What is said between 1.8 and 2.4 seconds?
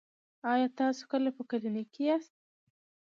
کې یاست؟